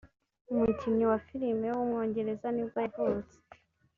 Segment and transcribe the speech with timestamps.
[0.51, 3.35] umukinnyi wa filime w’umwongereza ni bwo yavutse